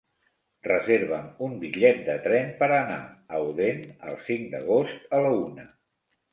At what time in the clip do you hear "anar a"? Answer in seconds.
2.79-3.45